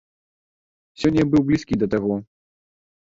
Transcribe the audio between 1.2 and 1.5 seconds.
я быў